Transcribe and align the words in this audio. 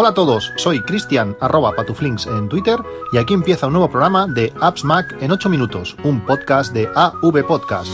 Hola 0.00 0.10
a 0.10 0.14
todos, 0.14 0.52
soy 0.54 0.80
Cristian 0.80 1.36
arroba 1.40 1.72
patuflinks 1.72 2.28
en 2.28 2.48
Twitter 2.48 2.78
y 3.12 3.18
aquí 3.18 3.34
empieza 3.34 3.66
un 3.66 3.72
nuevo 3.72 3.90
programa 3.90 4.28
de 4.28 4.52
Apps 4.60 4.84
Mac 4.84 5.16
en 5.20 5.32
8 5.32 5.48
minutos, 5.48 5.96
un 6.04 6.24
podcast 6.24 6.72
de 6.72 6.88
AV 6.94 7.44
Podcast. 7.44 7.90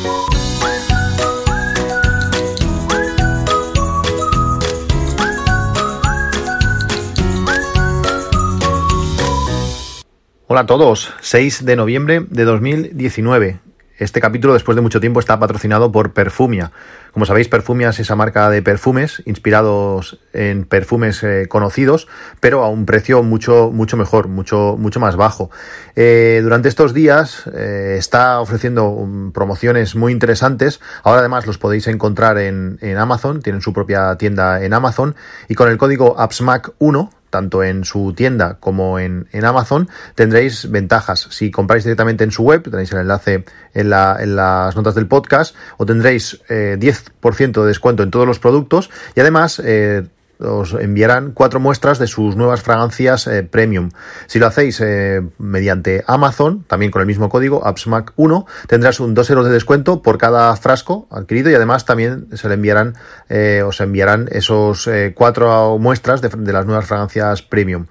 Hola 10.46 10.60
a 10.60 10.66
todos, 10.66 11.10
6 11.22 11.64
de 11.64 11.76
noviembre 11.76 12.20
de 12.28 12.44
2019. 12.44 13.73
Este 13.96 14.20
capítulo, 14.20 14.54
después 14.54 14.74
de 14.74 14.82
mucho 14.82 14.98
tiempo, 15.00 15.20
está 15.20 15.38
patrocinado 15.38 15.92
por 15.92 16.12
Perfumia. 16.12 16.72
Como 17.12 17.26
sabéis, 17.26 17.46
Perfumia 17.46 17.90
es 17.90 18.00
esa 18.00 18.16
marca 18.16 18.50
de 18.50 18.60
perfumes 18.60 19.22
inspirados 19.24 20.18
en 20.32 20.64
perfumes 20.64 21.22
eh, 21.22 21.46
conocidos, 21.48 22.08
pero 22.40 22.64
a 22.64 22.68
un 22.68 22.86
precio 22.86 23.22
mucho, 23.22 23.70
mucho 23.72 23.96
mejor, 23.96 24.26
mucho, 24.26 24.74
mucho 24.76 24.98
más 24.98 25.14
bajo. 25.14 25.48
Eh, 25.94 26.40
durante 26.42 26.68
estos 26.68 26.92
días 26.92 27.44
eh, 27.54 27.94
está 27.96 28.40
ofreciendo 28.40 28.88
um, 28.88 29.30
promociones 29.30 29.94
muy 29.94 30.10
interesantes. 30.10 30.80
Ahora 31.04 31.20
además 31.20 31.46
los 31.46 31.58
podéis 31.58 31.86
encontrar 31.86 32.36
en, 32.38 32.80
Amazon, 32.98 33.42
tienen 33.42 33.62
su 33.62 33.72
propia 33.72 34.16
tienda 34.16 34.64
en 34.64 34.74
Amazon 34.74 35.14
y 35.48 35.54
con 35.54 35.70
el 35.70 35.78
código 35.78 36.16
APSMAC1 36.16 37.10
tanto 37.34 37.64
en 37.64 37.84
su 37.84 38.12
tienda 38.12 38.58
como 38.60 39.00
en, 39.00 39.26
Amazon, 39.42 39.88
tendréis 40.14 40.70
ventajas. 40.70 41.26
Si 41.30 41.50
compráis 41.50 41.82
directamente 41.82 42.22
en 42.22 42.30
su 42.30 42.44
web, 42.44 42.62
tenéis 42.62 42.92
el 42.92 43.00
enlace 43.00 43.44
en, 43.74 43.90
las 43.90 44.76
notas 44.76 44.94
del 44.94 45.08
podcast, 45.08 45.56
o 45.76 45.84
tendréis 45.84 46.40
10% 46.48 47.60
de 47.60 47.66
descuento 47.66 48.04
en 48.04 48.12
todos 48.12 48.24
los 48.24 48.38
productos 48.38 48.88
y 49.16 49.20
además 49.20 49.60
eh, 49.64 50.04
os 50.38 50.74
enviarán 50.74 51.32
cuatro 51.32 51.60
muestras 51.60 51.98
de 51.98 52.06
sus 52.06 52.36
nuevas 52.36 52.62
fragancias 52.62 53.26
eh, 53.26 53.42
premium. 53.42 53.90
Si 54.26 54.38
lo 54.38 54.46
hacéis 54.46 54.80
eh, 54.80 55.22
mediante 55.38 56.04
Amazon, 56.06 56.64
también 56.64 56.90
con 56.90 57.00
el 57.00 57.06
mismo 57.06 57.28
código, 57.28 57.62
AppsMac1, 57.64 58.46
tendrás 58.66 59.00
un 59.00 59.14
2 59.14 59.30
euros 59.30 59.46
de 59.46 59.52
descuento 59.52 60.02
por 60.02 60.18
cada 60.18 60.54
frasco 60.56 61.06
adquirido 61.10 61.50
y 61.50 61.54
además 61.54 61.84
también 61.84 62.28
se 62.34 62.48
le 62.48 62.54
enviarán, 62.54 62.94
eh, 63.28 63.62
os 63.64 63.80
enviarán 63.80 64.28
esos 64.30 64.88
cuatro 65.14 65.78
muestras 65.78 66.20
de, 66.20 66.52
las 66.52 66.66
nuevas 66.66 66.86
fragancias 66.86 67.42
premium. 67.42 67.86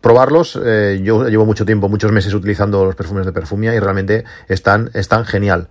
probarlos, 0.00 0.54
yo 0.54 1.28
llevo 1.28 1.44
mucho 1.44 1.64
tiempo, 1.64 1.88
muchos 1.88 2.12
meses 2.12 2.32
utilizando 2.34 2.84
los 2.84 2.94
perfumes 2.94 3.26
de 3.26 3.32
Perfumia 3.32 3.74
y 3.74 3.80
realmente 3.80 4.24
están, 4.48 4.90
están 4.94 5.24
genial. 5.24 5.68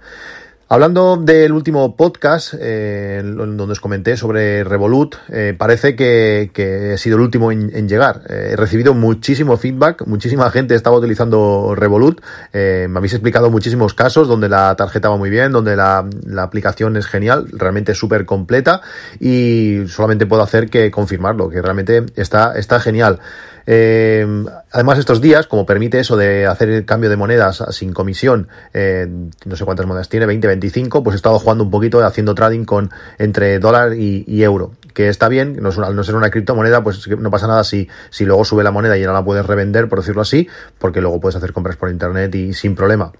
Hablando 0.70 1.16
del 1.16 1.54
último 1.54 1.96
podcast, 1.96 2.54
eh, 2.60 3.22
donde 3.23 3.72
os 3.72 3.80
comenté 3.80 4.18
sobre 4.18 4.66
Revolut, 4.66 5.16
eh, 5.30 5.56
parece 5.58 5.96
que, 5.96 6.52
que, 6.54 6.94
he 6.94 6.98
sido 6.98 7.16
el 7.16 7.22
último 7.22 7.54
en, 7.54 7.88
llegar. 7.88 8.23
Eh, 8.28 8.50
he 8.52 8.56
recibido 8.58 8.94
muchísimo 8.94 9.56
feedback, 9.56 10.06
muchísima 10.06 10.52
gente 10.52 10.76
estaba 10.76 10.98
utilizando 10.98 11.73
Revolut. 11.73 12.20
me 12.52 12.98
habéis 12.98 13.14
explicado 13.14 13.50
muchísimos 13.50 13.94
casos 13.94 14.28
donde 14.28 14.50
la 14.50 14.76
tarjeta 14.76 15.08
va 15.08 15.16
muy 15.16 15.30
bien, 15.30 15.54
donde 15.54 15.78
la, 15.78 16.06
la 16.26 16.44
aplicación 16.44 16.98
es 16.98 17.06
genial, 17.06 17.48
realmente 17.54 17.95
súper 17.95 18.26
completa 18.26 18.82
y 19.22 19.88
solamente 19.88 20.26
puedo 20.26 20.42
hacer 20.42 20.70
que 20.70 20.92
confirmarlo, 20.92 21.50
que 21.50 21.62
realmente 21.62 22.08
está, 22.18 22.58
está 22.60 22.82
genial. 22.82 23.22
Eh, 23.70 24.26
además, 24.72 24.98
estos 24.98 25.20
días, 25.20 25.46
como 25.46 25.66
permite 25.66 26.00
eso 26.00 26.16
de 26.16 26.48
hacer 26.48 26.70
el 26.70 26.86
cambio 26.86 27.10
de 27.10 27.18
monedas 27.18 27.64
sin 27.72 27.92
comisión, 27.92 28.48
eh, 28.73 29.08
no 29.46 29.56
sé 29.58 29.66
cuántas 29.66 29.86
monedas 29.86 30.08
tiene, 30.08 30.26
20, 30.26 30.48
25, 30.48 31.04
pues 31.04 31.14
he 31.14 31.18
estado 31.18 31.38
jugando 31.38 31.66
un 31.66 31.70
poquito 31.70 32.04
haciendo 32.04 32.34
trading 32.34 32.64
con 32.64 32.90
entre 33.20 33.60
dólar 33.60 33.94
y, 33.94 34.42
euro, 34.42 34.72
que 34.94 35.10
está 35.10 35.28
bien, 35.28 35.58
no 35.62 35.70
al 35.84 35.95
no 35.95 36.04
ser 36.04 36.16
una 36.16 36.32
criptomoneda, 36.32 36.82
pues 36.82 37.06
no 37.08 37.30
pasa 37.30 37.48
nada 37.48 37.66
si, 37.66 37.90
si 38.10 38.23
luego 38.26 38.45
sube 38.45 38.64
la 38.64 38.72
moneda 38.72 38.98
y 38.98 39.02
ya 39.02 39.08
no 39.08 39.14
la 39.14 39.26
puedes 39.26 39.45
revender, 39.45 39.90
por 39.90 40.00
decirlo 40.00 40.22
así, 40.22 40.48
porque 40.80 41.02
luego 41.02 41.20
puedes 41.20 41.36
hacer 41.36 41.52
compras 41.52 41.76
por 41.76 41.92
internet 41.92 42.34
y 42.36 42.54
sin 42.54 42.73
problema. 42.73 43.12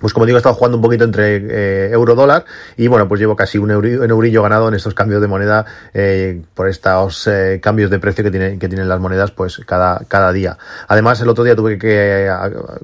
Pues 0.00 0.12
como 0.12 0.26
digo, 0.26 0.36
he 0.36 0.40
estado 0.40 0.56
jugando 0.56 0.76
un 0.78 0.82
poquito 0.82 1.04
entre 1.04 1.36
eh, 1.36 1.90
euro-dólar 1.92 2.44
y 2.76 2.88
bueno, 2.88 3.06
pues 3.06 3.20
llevo 3.20 3.36
casi 3.36 3.58
un, 3.58 3.70
eurillo 3.70 4.42
ganado 4.42 4.66
en 4.66 4.74
estos 4.74 4.92
cambios 4.92 5.20
de 5.20 5.28
moneda 5.28 5.66
eh, 5.92 6.42
por 6.54 6.68
estos 6.68 7.28
eh, 7.28 7.60
cambios 7.62 7.90
de 7.90 8.00
precio 8.00 8.24
que, 8.24 8.32
tienen 8.32 8.58
que 8.58 8.68
tienen 8.68 8.88
las 8.88 8.98
monedas 8.98 9.30
pues 9.30 9.60
cada, 9.64 10.00
cada 10.08 10.32
día. 10.32 10.58
Además, 10.88 11.20
el 11.20 11.28
otro 11.28 11.44
día 11.44 11.54
tuve 11.54 11.78
que, 11.78 12.28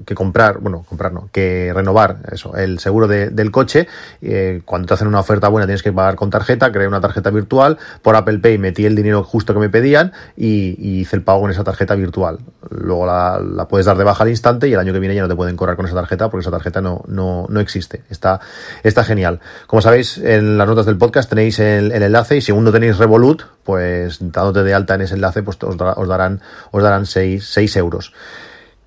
que 0.06 0.14
comprar, 0.14 0.58
bueno, 0.60 0.84
comprar 0.88 1.12
no, 1.12 1.28
que 1.32 1.72
renovar 1.74 2.18
eso, 2.30 2.54
el 2.56 2.78
seguro 2.78 3.08
de, 3.08 3.30
del 3.30 3.50
coche. 3.50 3.88
Eh, 4.22 4.62
cuando 4.64 4.86
te 4.86 4.94
hacen 4.94 5.08
una 5.08 5.18
oferta 5.18 5.48
buena 5.48 5.66
tienes 5.66 5.82
que 5.82 5.92
pagar 5.92 6.14
con 6.14 6.30
tarjeta, 6.30 6.70
creé 6.70 6.86
una 6.86 7.00
tarjeta 7.00 7.30
virtual, 7.30 7.78
por 8.02 8.14
Apple 8.14 8.38
Pay 8.38 8.58
metí 8.58 8.86
el 8.86 8.94
dinero 8.94 9.24
justo 9.24 9.52
que 9.52 9.58
me 9.58 9.68
pedían 9.68 10.12
y, 10.36 11.00
hice 11.00 11.16
el 11.16 11.22
pago 11.22 11.44
en 11.46 11.50
esa 11.50 11.64
tarjeta 11.64 11.96
virtual. 11.96 12.38
Luego 12.70 13.06
la, 13.06 13.40
la 13.40 13.66
puedes 13.66 13.86
dar 13.86 13.98
de 13.98 14.04
baja 14.04 14.22
al 14.22 14.30
instante 14.30 14.68
y 14.68 14.74
el 14.74 14.78
año 14.78 14.92
que 14.92 15.00
viene 15.00 15.16
ya 15.16 15.22
no 15.22 15.28
te 15.28 15.34
pueden 15.34 15.56
correr 15.56 15.74
con 15.74 15.86
esa 15.86 15.96
tarjeta 15.96 16.30
porque 16.30 16.42
esa 16.42 16.50
tarjeta 16.50 16.80
no 16.80 16.99
no, 17.06 17.46
no, 17.48 17.60
existe. 17.60 18.02
Está, 18.10 18.40
está 18.82 19.04
genial. 19.04 19.40
Como 19.66 19.82
sabéis, 19.82 20.18
en 20.18 20.58
las 20.58 20.66
notas 20.68 20.86
del 20.86 20.98
podcast 20.98 21.28
tenéis 21.28 21.58
el, 21.58 21.92
enlace 21.92 22.36
y 22.36 22.40
si 22.40 22.52
aún 22.52 22.64
no 22.64 22.72
tenéis 22.72 22.98
Revolut, 22.98 23.42
pues 23.64 24.18
dándote 24.20 24.62
de 24.62 24.74
alta 24.74 24.94
en 24.94 25.02
ese 25.02 25.14
enlace, 25.14 25.42
pues 25.42 25.58
os, 25.62 25.76
os 25.78 26.08
darán, 26.08 26.40
os 26.70 26.82
darán 26.82 27.06
6, 27.06 27.44
6 27.44 27.76
euros. 27.76 28.12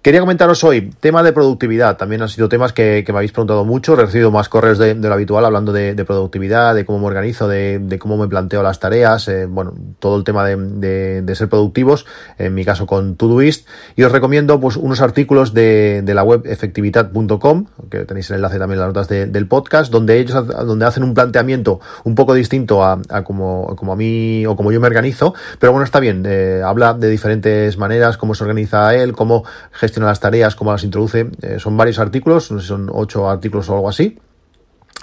Quería 0.04 0.20
comentaros 0.20 0.66
hoy, 0.66 0.92
tema 1.00 1.24
de 1.24 1.32
productividad. 1.32 1.96
También 1.96 2.22
han 2.22 2.28
sido 2.28 2.50
temas 2.50 2.74
que, 2.74 3.06
me 3.08 3.16
habéis 3.16 3.32
preguntado 3.32 3.64
mucho. 3.64 3.94
He 3.94 3.96
recibido 3.96 4.32
más 4.32 4.50
correos 4.50 4.78
de, 4.78 4.96
lo 4.96 5.14
habitual 5.14 5.46
hablando 5.46 5.72
de, 5.72 5.96
productividad, 6.04 6.76
de 6.76 6.84
cómo 6.84 7.00
me 7.00 7.06
organizo, 7.06 7.48
de, 7.48 7.98
cómo 8.02 8.18
me 8.18 8.28
planteo 8.28 8.62
las 8.64 8.82
tareas, 8.82 9.30
eh, 9.30 9.46
bueno, 9.46 9.74
todo 10.00 10.18
el 10.18 10.26
tema 10.26 10.46
de, 10.46 11.24
ser 11.36 11.48
productivos, 11.48 12.06
en 12.38 12.54
mi 12.54 12.66
caso 12.66 12.86
con 12.86 13.16
Todoist. 13.16 13.66
Y 13.96 14.04
os 14.04 14.12
recomiendo 14.12 14.60
pues 14.60 14.76
unos 14.76 15.00
artículos 15.00 15.54
de, 15.54 16.04
la 16.06 16.24
web 16.24 16.42
efectividad.com, 16.48 17.68
que 17.90 18.00
tenéis 18.00 18.30
el 18.30 18.36
enlace 18.36 18.60
también 18.60 18.80
en 18.80 18.86
las 18.86 18.94
notas 18.94 19.08
del 19.08 19.48
podcast, 19.48 19.90
donde 19.90 20.20
ellos 20.20 20.46
donde 20.46 20.86
hacen 20.86 21.04
un 21.04 21.14
planteamiento 21.14 21.80
un 22.04 22.14
poco 22.14 22.34
distinto 22.34 22.84
a, 22.84 23.00
como, 23.24 23.74
como 23.78 23.94
a 23.94 23.96
mí 23.96 24.46
o 24.46 24.58
como 24.58 24.74
yo 24.74 24.82
me 24.82 24.88
organizo. 24.88 25.34
Pero 25.60 25.72
bueno, 25.72 25.86
está 25.86 26.02
bien. 26.02 26.26
Eh, 26.28 26.62
habla 26.62 26.94
de 26.94 27.08
diferentes 27.10 27.78
maneras, 27.78 28.18
cómo 28.18 28.36
se 28.36 28.44
organiza 28.44 28.94
él, 28.96 29.14
cómo 29.14 29.46
gestiona 29.72 29.93
las 30.02 30.20
tareas, 30.20 30.56
cómo 30.56 30.72
las 30.72 30.84
introduce. 30.84 31.30
Eh, 31.42 31.60
son 31.60 31.78
varios 31.78 32.00
artículos, 32.00 32.52
no 32.52 32.60
sé 32.60 32.68
son 32.68 32.90
ocho 32.92 33.30
artículos 33.30 33.70
o 33.70 33.76
algo 33.76 33.90
así 33.90 34.18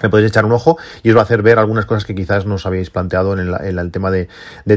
le 0.03 0.09
podéis 0.09 0.29
echar 0.29 0.45
un 0.45 0.51
ojo 0.51 0.77
y 1.03 1.09
os 1.09 1.15
va 1.15 1.21
a 1.21 1.23
hacer 1.23 1.41
ver 1.41 1.59
algunas 1.59 1.85
cosas 1.85 2.05
que 2.05 2.15
quizás 2.15 2.45
no 2.45 2.55
os 2.55 2.65
habéis 2.65 2.89
planteado 2.89 3.33
en 3.33 3.39
el, 3.79 3.91
tema 3.91 4.11
de, 4.11 4.27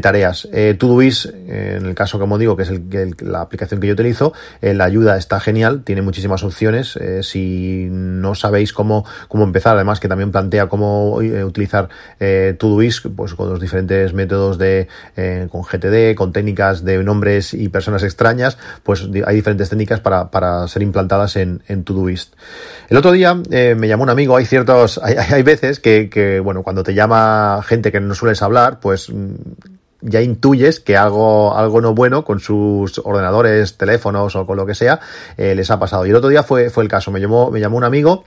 tareas. 0.00 0.48
Eh, 0.52 0.76
eh, 1.04 1.76
en 1.78 1.86
el 1.86 1.94
caso, 1.94 2.18
como 2.18 2.38
digo, 2.38 2.56
que 2.56 2.62
es 2.62 2.70
el, 2.70 3.14
la 3.20 3.40
aplicación 3.40 3.80
que 3.80 3.86
yo 3.86 3.94
utilizo, 3.94 4.32
eh, 4.62 4.74
la 4.74 4.84
ayuda 4.84 5.16
está 5.16 5.40
genial, 5.40 5.82
tiene 5.84 6.02
muchísimas 6.02 6.42
opciones. 6.42 6.96
Eh, 6.96 7.22
si 7.22 7.88
no 7.90 8.34
sabéis 8.34 8.72
cómo, 8.72 9.04
cómo 9.28 9.44
empezar, 9.44 9.74
además 9.74 10.00
que 10.00 10.08
también 10.08 10.32
plantea 10.32 10.68
cómo 10.68 11.14
utilizar 11.14 11.88
Todoist, 12.58 13.06
pues 13.14 13.34
con 13.34 13.48
los 13.48 13.60
diferentes 13.60 14.12
métodos 14.14 14.58
de, 14.58 14.88
con 15.50 15.62
GTD, 15.62 16.14
con 16.14 16.32
técnicas 16.32 16.84
de 16.84 17.02
nombres 17.02 17.54
y 17.54 17.68
personas 17.68 18.02
extrañas, 18.02 18.58
pues 18.82 19.08
hay 19.26 19.36
diferentes 19.36 19.68
técnicas 19.68 20.00
para, 20.00 20.30
para 20.30 20.66
ser 20.68 20.82
implantadas 20.82 21.36
en, 21.36 21.62
en 21.68 21.84
Todoist. 21.84 22.34
El 22.88 22.96
otro 22.96 23.12
día 23.12 23.34
me 23.34 23.88
llamó 23.88 24.04
un 24.04 24.10
amigo, 24.10 24.36
hay 24.36 24.46
ciertos, 24.46 25.00
veces 25.44 25.80
que, 25.80 26.40
bueno, 26.42 26.62
cuando 26.62 26.82
te 26.82 26.94
llama 26.94 27.62
gente 27.64 27.92
que 27.92 28.00
no 28.00 28.14
sueles 28.14 28.42
hablar, 28.42 28.80
pues 28.80 29.10
mm, 29.10 29.34
ya 30.00 30.20
intuyes 30.20 30.80
que 30.80 30.96
algo, 30.96 31.56
algo 31.56 31.80
no 31.80 31.94
bueno 31.94 32.24
con 32.24 32.40
sus 32.40 32.98
ordenadores, 32.98 33.76
teléfonos 33.76 34.36
o 34.36 34.46
con 34.46 34.56
lo 34.56 34.66
que 34.66 34.74
sea, 34.74 35.00
eh, 35.36 35.54
les 35.54 35.70
ha 35.70 35.78
pasado. 35.78 36.06
Y 36.06 36.10
el 36.10 36.16
otro 36.16 36.28
día 36.28 36.42
fue, 36.42 36.70
fue 36.70 36.84
el 36.84 36.88
caso. 36.88 37.10
Me 37.10 37.20
llamó, 37.20 37.50
me 37.50 37.60
llamó 37.60 37.76
un 37.76 37.84
amigo 37.84 38.24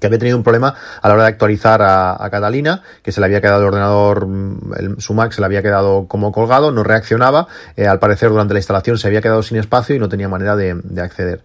que 0.00 0.06
había 0.06 0.18
tenido 0.18 0.36
un 0.36 0.44
problema 0.44 0.74
a 1.02 1.08
la 1.08 1.14
hora 1.14 1.24
de 1.24 1.30
actualizar 1.30 1.82
a, 1.82 2.28
Catalina, 2.30 2.82
que 3.02 3.10
se 3.10 3.20
le 3.20 3.26
había 3.26 3.40
quedado 3.40 3.62
el 3.62 3.68
ordenador, 3.68 4.26
mm, 4.26 4.72
el, 4.78 5.00
su 5.00 5.14
Mac 5.14 5.32
se 5.32 5.40
le 5.40 5.46
había 5.46 5.62
quedado 5.62 6.06
como 6.06 6.32
colgado, 6.32 6.70
no 6.70 6.84
reaccionaba, 6.84 7.48
eh, 7.76 7.86
al 7.86 7.98
parecer 7.98 8.30
durante 8.30 8.54
la 8.54 8.60
instalación 8.60 8.98
se 8.98 9.08
había 9.08 9.20
quedado 9.20 9.42
sin 9.42 9.58
espacio 9.58 9.96
y 9.96 9.98
no 9.98 10.08
tenía 10.08 10.28
manera 10.28 10.56
de 10.56 11.02
acceder. 11.02 11.42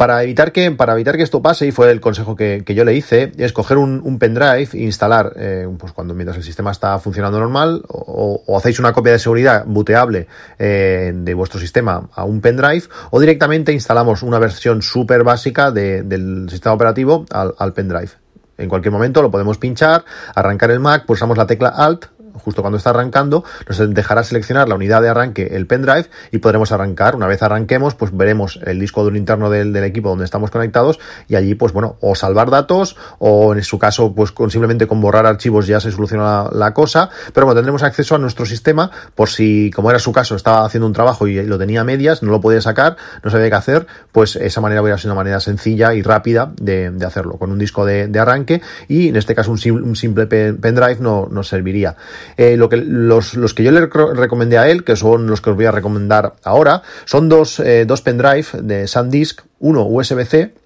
Para 0.00 0.22
evitar 0.22 0.50
que, 0.50 0.70
para 0.70 0.94
evitar 0.94 1.18
que 1.18 1.22
esto 1.22 1.42
pase, 1.42 1.66
y 1.66 1.72
fue 1.72 1.90
el 1.90 2.00
consejo 2.00 2.34
que, 2.34 2.64
yo 2.66 2.86
le 2.86 2.94
hice, 2.94 3.32
es 3.36 3.52
coger 3.52 3.76
un, 3.76 4.18
pendrive 4.18 4.70
e 4.72 4.84
instalar, 4.84 5.34
eh, 5.36 5.68
pues 5.78 5.92
cuando 5.92 6.14
mientras 6.14 6.38
el 6.38 6.42
sistema 6.42 6.70
está 6.70 6.98
funcionando 6.98 7.38
normal, 7.38 7.82
o, 7.86 8.56
hacéis 8.56 8.78
una 8.78 8.94
copia 8.94 9.12
de 9.12 9.18
seguridad 9.18 9.64
booteable 9.66 10.26
eh, 10.58 11.12
de 11.14 11.34
vuestro 11.34 11.60
sistema 11.60 12.08
a 12.14 12.24
un 12.24 12.40
pendrive, 12.40 12.84
o 13.10 13.20
directamente 13.20 13.74
instalamos 13.74 14.22
una 14.22 14.38
versión 14.38 14.80
súper 14.80 15.22
básica 15.22 15.70
del 15.70 16.46
sistema 16.48 16.74
operativo 16.74 17.26
al, 17.30 17.54
al 17.58 17.74
pendrive. 17.74 18.12
En 18.56 18.70
cualquier 18.70 18.92
momento 18.92 19.20
lo 19.20 19.30
podemos 19.30 19.58
pinchar, 19.58 20.06
arrancar 20.34 20.70
el 20.70 20.80
Mac, 20.80 21.04
pulsamos 21.04 21.36
la 21.36 21.46
tecla 21.46 21.68
Alt, 21.68 22.06
justo 22.40 22.62
cuando 22.62 22.78
está 22.78 22.90
arrancando, 22.90 23.44
nos 23.68 23.94
dejará 23.94 24.24
seleccionar 24.24 24.68
la 24.68 24.74
unidad 24.74 25.02
de 25.02 25.08
arranque, 25.08 25.48
el 25.52 25.66
pendrive, 25.66 26.06
y 26.30 26.38
podremos 26.38 26.72
arrancar. 26.72 27.16
Una 27.16 27.26
vez 27.26 27.42
arranquemos, 27.42 27.94
pues 27.94 28.16
veremos 28.16 28.58
el 28.64 28.80
disco 28.80 29.02
duro 29.02 29.16
interno 29.16 29.50
del, 29.50 29.76
equipo 29.80 30.10
donde 30.10 30.24
estamos 30.24 30.50
conectados 30.50 30.98
y 31.26 31.36
allí, 31.36 31.54
pues 31.54 31.72
bueno, 31.72 31.96
o 32.00 32.14
salvar 32.14 32.50
datos 32.50 32.96
o 33.18 33.54
en 33.54 33.62
su 33.62 33.78
caso, 33.78 34.14
pues 34.14 34.30
con, 34.32 34.50
simplemente 34.50 34.86
con 34.86 35.00
borrar 35.00 35.26
archivos 35.26 35.66
ya 35.66 35.80
se 35.80 35.90
soluciona 35.90 36.48
la, 36.52 36.74
cosa, 36.74 37.10
pero 37.32 37.46
bueno, 37.46 37.58
tendremos 37.58 37.82
acceso 37.82 38.14
a 38.14 38.18
nuestro 38.18 38.46
sistema 38.46 38.90
por 39.14 39.28
si, 39.28 39.70
como 39.74 39.90
era 39.90 39.98
su 39.98 40.12
caso, 40.12 40.36
estaba 40.36 40.64
haciendo 40.64 40.86
un 40.86 40.92
trabajo 40.92 41.26
y 41.26 41.42
lo 41.42 41.58
tenía 41.58 41.80
a 41.80 41.84
medias, 41.84 42.22
no 42.22 42.30
lo 42.30 42.40
podía 42.40 42.60
sacar, 42.60 42.96
no 43.24 43.30
sabía 43.30 43.48
qué 43.48 43.56
hacer, 43.56 43.86
pues 44.12 44.36
esa 44.36 44.60
manera 44.60 44.82
hubiera 44.82 44.98
sido 44.98 45.12
una 45.12 45.20
manera 45.20 45.40
sencilla 45.40 45.94
y 45.94 46.02
rápida 46.02 46.52
de, 46.60 46.92
hacerlo, 47.04 47.38
con 47.38 47.50
un 47.50 47.58
disco 47.58 47.84
de, 47.84 48.06
de, 48.06 48.18
arranque 48.18 48.60
y 48.86 49.08
en 49.08 49.16
este 49.16 49.34
caso 49.34 49.50
un, 49.50 49.58
un 49.82 49.96
simple 49.96 50.26
pendrive 50.26 50.98
no 51.00 51.28
nos 51.30 51.48
serviría. 51.48 51.96
Eh, 52.36 52.56
lo 52.56 52.68
que, 52.68 52.76
los, 52.76 53.34
los, 53.34 53.54
que 53.54 53.62
yo 53.62 53.70
le 53.72 53.86
recomendé 53.86 54.58
a 54.58 54.68
él, 54.68 54.84
que 54.84 54.96
son 54.96 55.26
los 55.26 55.40
que 55.40 55.50
os 55.50 55.56
voy 55.56 55.66
a 55.66 55.72
recomendar 55.72 56.34
ahora, 56.44 56.82
son 57.04 57.28
dos, 57.28 57.60
eh, 57.60 57.84
dos 57.86 58.02
pendrive 58.02 58.46
de 58.62 58.86
SanDisk, 58.86 59.42
uno 59.58 59.84
USB-C 59.84 60.59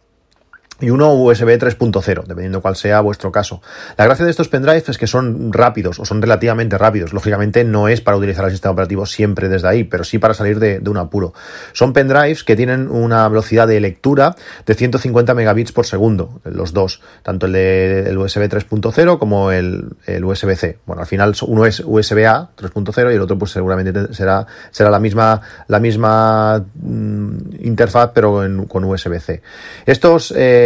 y 0.81 0.91
uno 0.91 1.13
USB 1.15 1.59
3.0, 1.59 2.25
dependiendo 2.25 2.61
cuál 2.61 2.77
sea 2.77 3.01
vuestro 3.01 3.31
caso. 3.31 3.63
La 3.97 4.05
gracia 4.05 4.25
de 4.25 4.31
estos 4.31 4.49
pendrives 4.49 4.89
es 4.89 4.99
que 4.99 5.07
son 5.07 5.53
rápidos 5.53 5.99
o 6.01 6.05
son 6.05 6.21
relativamente 6.21 6.77
rápidos. 6.79 7.13
Lógicamente 7.13 7.65
no 7.65 7.89
es 7.89 8.01
para 8.01 8.17
utilizar 8.17 8.45
el 8.45 8.51
sistema 8.51 8.73
operativo 8.73 9.07
siempre 9.07 9.49
desde 9.49 9.69
ahí, 9.69 9.85
pero 9.85 10.05
sí 10.05 10.19
para 10.19 10.35
salir 10.35 10.59
de, 10.59 10.81
de 10.81 10.91
un 10.91 10.97
apuro. 10.97 11.33
Son 11.73 11.93
pendrives 11.93 12.45
que 12.45 12.57
tienen 12.57 12.89
una 12.91 13.29
velocidad 13.29 13.69
de 13.69 13.81
lectura 13.81 14.35
de 14.67 14.75
150 14.75 15.35
megabits 15.35 15.73
por 15.73 15.87
segundo, 15.87 16.41
los 16.45 16.73
dos, 16.73 17.01
tanto 17.23 17.47
el 17.47 17.53
de 17.53 18.05
el 18.07 18.19
USB 18.19 18.49
3.0 18.49 19.19
como 19.19 19.51
el, 19.53 19.91
el 20.07 20.25
USB-C. 20.25 20.79
Bueno, 20.87 21.03
al 21.03 21.09
final 21.09 21.35
uno 21.47 21.67
es 21.67 21.81
USB-A 21.81 22.51
3.0 22.57 23.13
y 23.13 23.15
el 23.15 23.21
otro 23.21 23.39
pues 23.39 23.53
seguramente 23.53 24.13
será, 24.15 24.47
será 24.71 24.91
la 24.91 24.99
misma, 24.99 25.41
la 25.69 25.81
misma 25.81 26.65
mm, 26.75 27.37
interfaz 27.61 28.11
pero 28.15 28.45
en, 28.45 28.67
con 28.67 28.85
USB-C. 28.85 29.43
Estos 29.87 30.33
eh, 30.37 30.64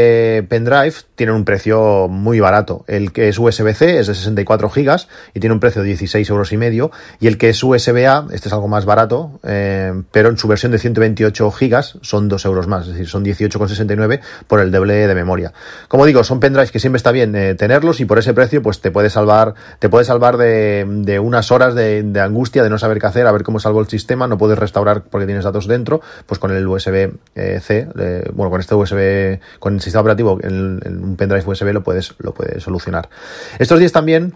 pendrive 0.49 0.95
tienen 1.15 1.35
un 1.35 1.45
precio 1.45 2.09
muy 2.09 2.41
barato. 2.41 2.85
El 2.87 3.13
que 3.13 3.29
es 3.29 3.39
USB-C 3.39 3.99
es 3.99 4.07
de 4.07 4.15
64 4.15 4.71
gigas 4.71 5.09
y 5.35 5.41
tiene 5.41 5.55
un 5.55 5.61
precio 5.61 5.83
de 5.83 5.89
16 5.89 6.29
euros 6.31 6.53
y 6.53 6.57
medio. 6.57 6.91
Y 7.21 7.27
el 7.27 7.39
que 7.39 7.49
es 7.51 7.63
USB-A, 7.63 8.27
este 8.33 8.49
es 8.49 8.53
algo 8.53 8.69
más 8.69 8.85
barato, 8.85 9.41
eh, 9.43 9.93
pero 10.13 10.29
en 10.29 10.39
su 10.39 10.49
versión 10.49 10.73
de 10.73 10.79
128 10.79 11.51
gigas 11.51 11.99
son 12.03 12.29
2 12.29 12.45
euros 12.45 12.67
más, 12.67 12.87
es 12.87 12.93
decir, 12.93 13.09
son 13.09 13.25
18,69 13.25 14.21
por 14.47 14.61
el 14.61 14.71
doble 14.71 15.07
de 15.07 15.15
memoria. 15.15 15.53
Como 15.89 16.07
digo, 16.07 16.25
son 16.25 16.41
pendrives 16.41 16.71
que 16.71 16.79
siempre 16.79 16.99
está 16.99 17.13
bien 17.13 17.35
eh, 17.35 17.55
tenerlos 17.55 18.01
y 18.01 18.05
por 18.05 18.19
ese 18.19 18.35
precio 18.35 18.63
pues 18.63 18.81
te 18.81 18.91
puede 18.91 19.11
salvar, 19.11 19.55
te 19.79 19.89
puede 19.89 20.05
salvar 20.05 20.37
de, 20.37 21.21
unas 21.23 21.51
horas 21.51 21.75
de, 21.75 22.03
de, 22.03 22.21
angustia, 22.21 22.63
de 22.63 22.71
no 22.71 22.79
saber 22.79 22.99
qué 22.99 23.07
hacer, 23.07 23.27
a 23.27 23.33
ver 23.33 23.43
cómo 23.43 23.59
salvo 23.59 23.81
el 23.81 23.89
sistema, 23.89 24.27
no 24.27 24.39
puedes 24.39 24.59
restaurar 24.59 25.03
porque 25.03 25.27
tienes 25.27 25.45
datos 25.45 25.67
dentro, 25.67 26.01
pues 26.27 26.39
con 26.39 26.53
el 26.53 26.67
USB-C, 26.67 27.89
eh, 27.99 28.31
bueno, 28.33 28.51
con 28.51 28.61
este 28.61 28.75
USB, 28.75 29.41
con 29.59 29.75
el 29.75 29.81
sistema 29.89 30.03
operativo 30.03 30.39
en, 30.43 30.81
en 30.85 31.03
un 31.03 31.17
pendrive 31.17 31.45
USB 31.47 31.73
lo 31.73 31.83
puedes, 31.83 32.15
lo 32.19 32.33
puedes 32.33 32.63
solucionar. 32.63 33.09
Estos 33.59 33.79
días 33.79 33.93
también 33.93 34.35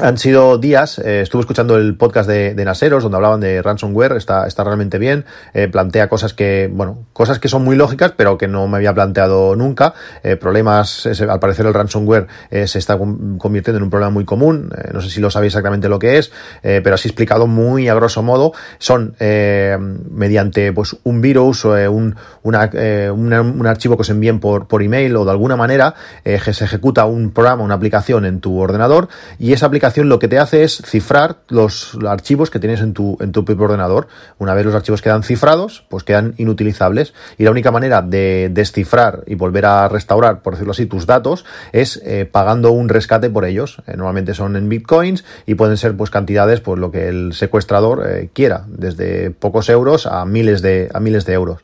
han 0.00 0.18
sido 0.18 0.58
días, 0.58 0.98
eh, 0.98 1.22
estuve 1.22 1.40
escuchando 1.40 1.76
el 1.76 1.96
podcast 1.96 2.28
de, 2.28 2.54
Naseros 2.64 3.02
donde 3.02 3.16
hablaban 3.16 3.40
de 3.40 3.62
ransomware, 3.62 4.12
está, 4.12 4.46
está 4.46 4.64
realmente 4.64 4.98
bien, 4.98 5.24
eh, 5.54 5.68
plantea 5.68 6.08
cosas 6.08 6.34
que, 6.34 6.70
bueno, 6.72 7.06
cosas 7.12 7.38
que 7.38 7.48
son 7.48 7.64
muy 7.64 7.76
lógicas, 7.76 8.12
pero 8.16 8.36
que 8.36 8.48
no 8.48 8.68
me 8.68 8.76
había 8.76 8.94
planteado 8.94 9.56
nunca, 9.56 9.94
eh, 10.22 10.36
problemas, 10.36 11.06
al 11.06 11.40
parecer 11.40 11.66
el 11.66 11.74
ransomware 11.74 12.26
se 12.50 12.78
está 12.78 12.98
convirtiendo 12.98 13.78
en 13.78 13.84
un 13.84 13.90
problema 13.90 14.10
muy 14.10 14.24
común, 14.24 14.70
no 14.92 15.00
sé 15.00 15.10
si 15.10 15.20
lo 15.20 15.30
sabéis 15.30 15.52
exactamente 15.52 15.88
lo 15.88 15.98
que 15.98 16.18
es, 16.18 16.30
pero 16.62 16.94
así 16.94 17.08
explicado 17.08 17.46
muy 17.46 17.88
a 17.88 17.94
grosso 17.94 18.22
modo, 18.22 18.52
son 18.78 19.14
mediante 19.18 20.72
pues 20.72 20.96
un 21.04 21.20
virus 21.20 21.64
o 21.64 21.70
un, 21.90 22.16
una, 22.42 22.70
una, 23.12 23.40
un 23.40 23.66
archivo 23.66 23.96
que 23.96 24.02
os 24.02 24.10
envíen 24.10 24.40
por, 24.40 24.68
por 24.68 24.82
email 24.82 25.16
o 25.16 25.24
de 25.24 25.30
alguna 25.30 25.56
manera, 25.56 25.94
se 26.24 26.64
ejecuta 26.64 27.04
un 27.06 27.30
programa, 27.30 27.62
una 27.62 27.74
aplicación 27.74 28.24
en 28.24 28.40
tu 28.40 28.58
ordenador 28.58 29.08
y 29.38 29.52
esa 29.52 29.66
aplicación 29.66 29.87
lo 29.96 30.18
que 30.18 30.28
te 30.28 30.38
hace 30.38 30.64
es 30.64 30.82
cifrar 30.84 31.38
los 31.48 31.96
archivos 32.06 32.50
que 32.50 32.58
tienes 32.58 32.80
en 32.80 32.92
tu, 32.92 33.16
en 33.20 33.32
tu 33.32 33.44
propio 33.44 33.64
ordenador. 33.64 34.08
Una 34.38 34.54
vez 34.54 34.64
los 34.64 34.74
archivos 34.74 35.02
quedan 35.02 35.22
cifrados, 35.22 35.84
pues 35.88 36.04
quedan 36.04 36.34
inutilizables. 36.36 37.14
Y 37.36 37.44
la 37.44 37.50
única 37.50 37.70
manera 37.70 38.02
de 38.02 38.50
descifrar 38.52 39.24
y 39.26 39.34
volver 39.34 39.66
a 39.66 39.88
restaurar, 39.88 40.42
por 40.42 40.54
decirlo 40.54 40.72
así, 40.72 40.86
tus 40.86 41.06
datos 41.06 41.44
es 41.72 42.00
eh, 42.04 42.28
pagando 42.30 42.70
un 42.70 42.88
rescate 42.88 43.30
por 43.30 43.44
ellos. 43.44 43.82
Eh, 43.86 43.96
normalmente 43.96 44.34
son 44.34 44.56
en 44.56 44.68
bitcoins 44.68 45.24
y 45.46 45.54
pueden 45.54 45.76
ser 45.76 45.96
pues 45.96 46.10
cantidades, 46.10 46.60
pues 46.60 46.78
lo 46.78 46.90
que 46.90 47.08
el 47.08 47.32
secuestrador 47.32 48.06
eh, 48.08 48.30
quiera, 48.32 48.64
desde 48.68 49.30
pocos 49.30 49.68
euros 49.68 50.06
a 50.06 50.24
miles 50.24 50.62
de, 50.62 50.90
a 50.92 51.00
miles 51.00 51.24
de 51.24 51.32
euros. 51.32 51.60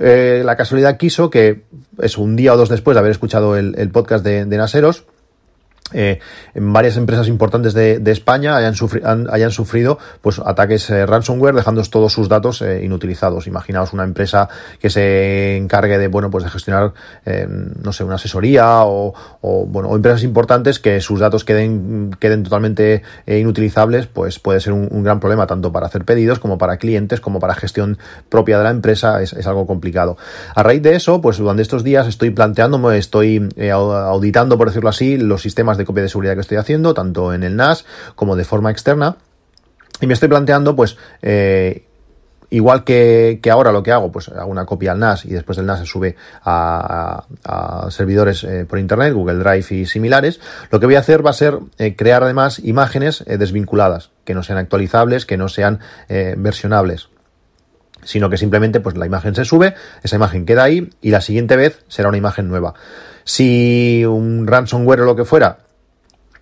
La 0.00 0.56
casualidad 0.56 0.96
quiso 0.96 1.28
que 1.28 1.64
es 2.00 2.18
un 2.18 2.36
día 2.36 2.54
o 2.54 2.56
dos 2.56 2.68
después 2.68 2.94
de 2.94 3.00
haber 3.00 3.10
escuchado 3.10 3.56
el, 3.56 3.90
podcast 3.90 4.24
de 4.24 4.44
Naseros, 4.46 5.06
eh, 5.92 6.18
en 6.54 6.72
varias 6.72 6.96
empresas 6.96 7.28
importantes 7.28 7.72
de, 7.72 8.02
España 8.08 8.56
hayan, 8.56 8.74
sufri 8.74 9.00
hayan, 9.04 9.50
sufrido 9.50 9.98
pues 10.20 10.38
ataques 10.38 10.88
eh, 10.90 11.06
ransomware 11.06 11.54
dejando 11.54 11.82
todos 11.84 12.12
sus 12.12 12.28
datos 12.28 12.62
eh, 12.62 12.84
inutilizados. 12.84 13.46
Imaginaos 13.46 13.92
una 13.92 14.04
empresa 14.04 14.48
que 14.80 14.90
se 14.90 15.56
encargue 15.56 15.98
de 15.98 16.08
bueno 16.08 16.30
pues 16.30 16.44
de 16.44 16.50
gestionar 16.50 16.92
no 17.82 17.92
sé 17.92 18.04
una 18.04 18.16
asesoría 18.16 18.84
o, 18.84 19.14
bueno 19.42 19.88
o 19.88 19.96
empresas 19.96 20.22
importantes 20.22 20.78
que 20.78 21.00
sus 21.00 21.20
datos 21.20 21.44
queden 21.44 22.10
queden 22.18 22.42
totalmente 22.42 23.02
inutilizables 23.26 24.06
pues 24.06 24.38
puede 24.38 24.60
ser 24.60 24.72
un, 24.72 25.02
gran 25.02 25.20
problema 25.20 25.46
tanto 25.46 25.72
para 25.72 25.86
hacer 25.86 26.04
pedidos 26.04 26.38
como 26.38 26.58
para 26.58 26.78
clientes 26.78 27.20
como 27.20 27.38
para 27.38 27.54
gestión 27.54 27.98
propia 28.28 28.58
de 28.58 28.64
la 28.64 28.70
empresa 28.70 29.22
es, 29.22 29.32
es 29.32 29.46
algo 29.46 29.66
complicado. 29.66 30.16
A 30.54 30.62
raíz 30.62 30.82
de 30.82 30.96
eso 30.96 31.20
pues 31.20 31.38
durante 31.38 31.62
estos 31.62 31.84
días 31.84 32.06
estoy 32.06 32.30
planteándome 32.30 32.98
estoy 32.98 33.48
auditando 33.70 34.58
por 34.58 34.68
decirlo 34.68 34.88
así 34.88 35.16
los 35.16 35.42
sistemas 35.42 35.77
de 35.78 35.84
copia 35.84 36.02
de 36.02 36.08
seguridad 36.08 36.34
que 36.34 36.40
estoy 36.40 36.58
haciendo, 36.58 36.94
tanto 36.94 37.32
en 37.32 37.42
el 37.42 37.56
NAS 37.56 37.84
como 38.14 38.36
de 38.36 38.44
forma 38.44 38.70
externa. 38.70 39.16
Y 40.00 40.06
me 40.06 40.14
estoy 40.14 40.28
planteando, 40.28 40.76
pues, 40.76 40.96
eh, 41.22 41.84
igual 42.50 42.84
que, 42.84 43.40
ahora 43.50 43.72
lo 43.72 43.82
que 43.82 43.92
hago, 43.92 44.12
pues 44.12 44.28
hago 44.28 44.50
una 44.50 44.64
copia 44.64 44.92
al 44.92 44.98
NAS 44.98 45.24
y 45.24 45.30
después 45.30 45.58
el 45.58 45.66
NAS 45.66 45.80
se 45.80 45.86
sube 45.86 46.16
a, 46.44 47.24
servidores 47.90 48.44
eh, 48.44 48.64
por 48.68 48.78
internet, 48.78 49.12
Google 49.12 49.38
Drive 49.38 49.66
y 49.70 49.86
similares, 49.86 50.40
lo 50.70 50.80
que 50.80 50.86
voy 50.86 50.96
a 50.96 51.00
hacer 51.00 51.24
va 51.24 51.30
a 51.30 51.34
ser 51.34 51.58
eh, 51.78 51.96
crear 51.96 52.22
además 52.22 52.58
imágenes 52.60 53.24
desvinculadas, 53.26 54.10
que 54.24 54.34
no 54.34 54.42
sean 54.42 54.58
actualizables, 54.58 55.26
que 55.26 55.36
no 55.36 55.48
sean 55.48 55.80
versionables 56.08 57.08
sino 58.04 58.30
que 58.30 58.38
simplemente 58.38 58.80
pues 58.80 58.96
la 58.96 59.04
imagen 59.04 59.34
se 59.34 59.44
sube, 59.44 59.74
esa 60.02 60.16
imagen 60.16 60.46
queda 60.46 60.64
ahí 60.64 60.88
y 61.02 61.10
la 61.10 61.20
siguiente 61.20 61.56
vez 61.56 61.84
será 61.88 62.08
una 62.08 62.16
imagen 62.16 62.48
nueva. 62.48 62.72
Si 63.24 64.02
un 64.06 64.46
ransomware 64.46 65.02
o 65.02 65.04
lo 65.04 65.16
que 65.16 65.26
fuera 65.26 65.58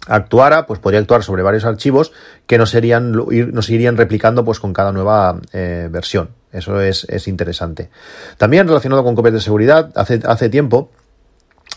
actuara, 0.07 0.67
pues 0.67 0.81
podría 0.81 1.01
actuar 1.01 1.23
sobre 1.23 1.43
varios 1.43 1.65
archivos 1.65 2.13
que 2.47 2.59
no 2.59 2.67
serían, 2.67 3.13
no 3.13 3.63
seguirían 3.63 3.97
replicando 3.97 4.45
pues 4.45 4.61
con 4.61 4.73
cada 4.73 4.93
nueva 4.93 5.41
eh, 5.53 5.89
versión. 5.91 6.31
Eso 6.53 6.81
es, 6.81 7.05
es 7.05 7.29
interesante. 7.29 7.91
También 8.39 8.67
relacionado 8.67 9.05
con 9.05 9.15
copias 9.15 9.35
de 9.35 9.41
seguridad, 9.41 9.91
hace, 9.95 10.21
hace 10.25 10.49
tiempo 10.49 10.91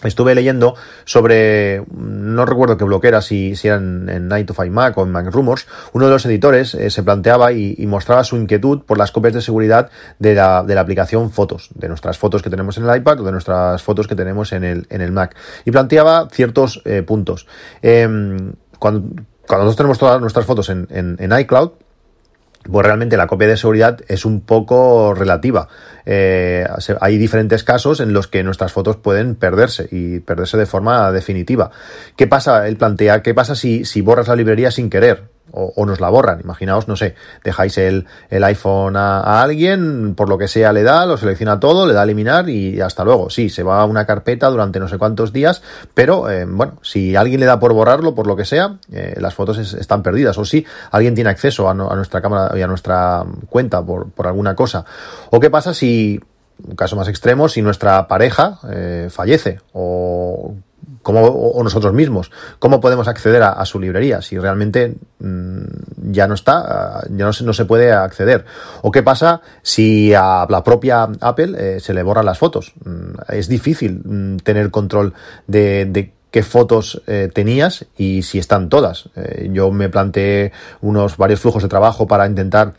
estuve 0.03 0.35
leyendo 0.35 0.75
sobre, 1.05 1.83
no 1.91 2.45
recuerdo 2.45 2.77
qué 2.77 2.85
bloque 2.85 3.07
era, 3.07 3.21
si, 3.21 3.55
si 3.55 3.67
era 3.67 3.77
en, 3.77 4.27
Night 4.27 4.49
of 4.51 4.59
iMac 4.65 4.97
o 4.97 5.03
en 5.03 5.11
Mac 5.11 5.27
Rumors, 5.31 5.67
uno 5.93 6.05
de 6.05 6.11
los 6.11 6.25
editores 6.25 6.73
eh, 6.75 6.89
se 6.89 7.03
planteaba 7.03 7.51
y, 7.51 7.75
mostraba 7.89 8.23
su 8.23 8.37
inquietud 8.37 8.83
por 8.85 8.99
las 8.99 9.11
copias 9.11 9.33
de 9.33 9.41
seguridad 9.41 9.89
de 10.19 10.35
la, 10.35 10.63
de 10.63 10.75
la 10.75 10.81
aplicación 10.81 11.31
Fotos, 11.31 11.69
de 11.73 11.87
nuestras 11.87 12.17
fotos 12.17 12.43
que 12.43 12.49
tenemos 12.49 12.77
en 12.77 12.87
el 12.87 12.95
iPad 12.95 13.21
o 13.21 13.23
de 13.23 13.31
nuestras 13.31 13.81
fotos 13.81 14.07
que 14.07 14.15
tenemos 14.15 14.53
en 14.53 14.63
el, 14.63 14.87
en 14.89 15.01
el 15.01 15.11
Mac. 15.11 15.35
Y 15.65 15.71
planteaba 15.71 16.27
ciertos 16.31 16.81
eh, 16.85 17.01
puntos. 17.01 17.47
Eh, 17.81 18.07
cuando, 18.77 19.23
cuando 19.47 19.65
nosotros 19.65 19.75
tenemos 19.75 19.97
todas 19.97 20.21
nuestras 20.21 20.45
fotos 20.45 20.69
en, 20.69 20.87
en 20.89 21.39
iCloud, 21.39 21.71
pues 22.63 22.85
realmente 22.85 23.17
la 23.17 23.27
copia 23.27 23.47
de 23.47 23.57
seguridad 23.57 23.99
es 24.07 24.25
un 24.25 24.41
poco 24.41 25.13
relativa. 25.13 25.67
Eh, 26.05 26.67
hay 26.99 27.17
diferentes 27.17 27.63
casos 27.63 27.99
en 27.99 28.13
los 28.13 28.27
que 28.27 28.43
nuestras 28.43 28.71
fotos 28.71 28.97
pueden 28.97 29.35
perderse 29.35 29.87
y 29.91 30.19
perderse 30.19 30.57
de 30.57 30.65
forma 30.65 31.11
definitiva. 31.11 31.71
¿Qué 32.15 32.27
pasa? 32.27 32.67
Él 32.67 32.77
plantea, 32.77 33.21
¿qué 33.21 33.33
pasa 33.33 33.55
si, 33.55 33.85
si 33.85 34.01
borras 34.01 34.27
la 34.27 34.35
librería 34.35 34.71
sin 34.71 34.89
querer? 34.89 35.38
O, 35.51 35.85
nos 35.85 35.99
la 35.99 36.09
borran. 36.09 36.39
Imaginaos, 36.41 36.87
no 36.87 36.95
sé, 36.95 37.15
dejáis 37.43 37.77
el, 37.77 38.05
el 38.29 38.43
iPhone 38.43 38.95
a, 38.95 39.41
alguien, 39.41 40.15
por 40.15 40.29
lo 40.29 40.37
que 40.37 40.47
sea 40.47 40.73
le 40.73 40.83
da, 40.83 41.05
lo 41.05 41.17
selecciona 41.17 41.59
todo, 41.59 41.85
le 41.85 41.93
da 41.93 42.01
a 42.01 42.03
eliminar 42.03 42.49
y 42.49 42.81
hasta 42.81 43.03
luego. 43.03 43.29
Sí, 43.29 43.49
se 43.49 43.63
va 43.63 43.81
a 43.81 43.85
una 43.85 44.05
carpeta 44.05 44.49
durante 44.49 44.79
no 44.79 44.87
sé 44.87 44.97
cuántos 44.97 45.33
días, 45.33 45.61
pero 45.93 46.29
eh, 46.29 46.45
bueno, 46.45 46.79
si 46.81 47.15
alguien 47.15 47.39
le 47.39 47.45
da 47.45 47.59
por 47.59 47.73
borrarlo, 47.73 48.15
por 48.15 48.27
lo 48.27 48.35
que 48.35 48.45
sea, 48.45 48.77
eh, 48.91 49.15
las 49.19 49.33
fotos 49.33 49.57
es, 49.57 49.73
están 49.73 50.03
perdidas. 50.03 50.37
O 50.37 50.45
si 50.45 50.65
alguien 50.91 51.15
tiene 51.15 51.29
acceso 51.29 51.69
a, 51.69 51.73
nuestra 51.73 52.21
cámara 52.21 52.57
y 52.57 52.61
a 52.61 52.67
nuestra 52.67 53.25
cuenta 53.49 53.83
por, 53.83 54.09
por 54.11 54.27
alguna 54.27 54.55
cosa. 54.55 54.85
O 55.31 55.39
qué 55.39 55.49
pasa 55.49 55.73
si 55.73 56.19
un 56.67 56.75
caso 56.75 56.95
más 56.95 57.07
extremo, 57.07 57.47
si 57.47 57.61
nuestra 57.61 58.07
pareja 58.07 58.59
eh, 58.69 59.07
fallece 59.09 59.61
o 59.73 60.55
cómo, 61.01 61.21
o 61.21 61.63
nosotros 61.63 61.93
mismos, 61.93 62.31
cómo 62.59 62.79
podemos 62.79 63.07
acceder 63.07 63.43
a, 63.43 63.65
su 63.65 63.79
librería, 63.79 64.21
si 64.21 64.37
realmente 64.37 64.95
mm, 65.19 66.11
ya 66.11 66.27
no 66.27 66.33
está, 66.33 67.03
ya 67.09 67.25
no 67.25 67.33
se, 67.33 67.43
no 67.43 67.53
se, 67.53 67.65
puede 67.65 67.91
acceder. 67.91 68.45
O 68.81 68.91
qué 68.91 69.03
pasa 69.03 69.41
si 69.61 70.13
a 70.13 70.45
la 70.49 70.63
propia 70.63 71.07
Apple 71.21 71.55
eh, 71.57 71.79
se 71.79 71.93
le 71.93 72.03
borran 72.03 72.25
las 72.25 72.37
fotos. 72.37 72.73
Mm, 72.83 73.11
es 73.29 73.47
difícil 73.47 74.01
mm, 74.03 74.37
tener 74.37 74.71
control 74.71 75.13
de, 75.47 76.13
qué 76.31 76.43
fotos 76.43 77.01
eh, 77.07 77.29
tenías 77.33 77.85
y 77.97 78.21
si 78.23 78.37
están 78.37 78.69
todas. 78.69 79.09
Eh, 79.15 79.49
yo 79.51 79.71
me 79.71 79.89
planteé 79.89 80.51
unos 80.81 81.17
varios 81.17 81.39
flujos 81.39 81.63
de 81.63 81.69
trabajo 81.69 82.07
para 82.07 82.27
intentar 82.27 82.73